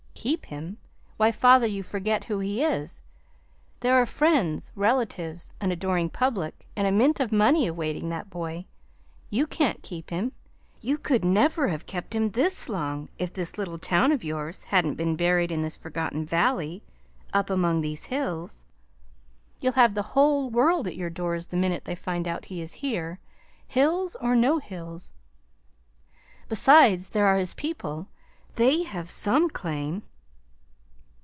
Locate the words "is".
2.63-3.01, 22.61-22.75